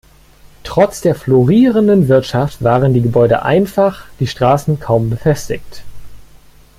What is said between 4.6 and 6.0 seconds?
kaum befestigt.